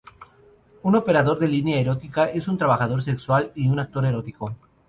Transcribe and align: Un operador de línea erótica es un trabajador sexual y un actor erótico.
Un 0.81 0.95
operador 0.95 1.37
de 1.37 1.47
línea 1.47 1.77
erótica 1.79 2.25
es 2.25 2.47
un 2.47 2.57
trabajador 2.57 3.03
sexual 3.03 3.51
y 3.53 3.67
un 3.67 3.79
actor 3.79 4.03
erótico. 4.03 4.55